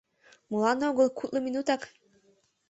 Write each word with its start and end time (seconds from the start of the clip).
—Молан 0.49 0.79
«огыл», 0.89 1.07
кудло 1.17 1.39
минутак... 1.45 1.81